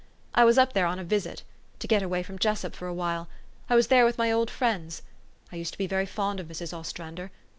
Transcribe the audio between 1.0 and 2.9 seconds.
visit to get away from Jessup for